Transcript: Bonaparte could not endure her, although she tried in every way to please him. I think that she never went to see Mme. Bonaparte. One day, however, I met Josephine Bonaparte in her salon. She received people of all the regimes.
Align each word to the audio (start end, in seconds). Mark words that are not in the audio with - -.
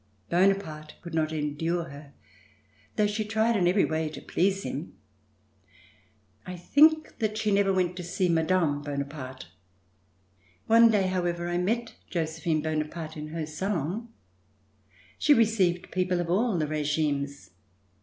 Bonaparte 0.31 0.95
could 1.03 1.13
not 1.13 1.31
endure 1.31 1.83
her, 1.83 2.13
although 2.97 3.05
she 3.05 3.23
tried 3.23 3.55
in 3.55 3.67
every 3.67 3.85
way 3.85 4.09
to 4.09 4.19
please 4.19 4.63
him. 4.63 4.93
I 6.43 6.55
think 6.57 7.19
that 7.19 7.37
she 7.37 7.51
never 7.51 7.71
went 7.71 7.95
to 7.97 8.03
see 8.03 8.27
Mme. 8.27 8.81
Bonaparte. 8.81 9.45
One 10.65 10.89
day, 10.89 11.05
however, 11.05 11.47
I 11.47 11.59
met 11.59 11.93
Josephine 12.09 12.63
Bonaparte 12.63 13.15
in 13.15 13.27
her 13.27 13.45
salon. 13.45 14.07
She 15.19 15.35
received 15.35 15.91
people 15.91 16.19
of 16.19 16.31
all 16.31 16.57
the 16.57 16.65
regimes. 16.65 17.51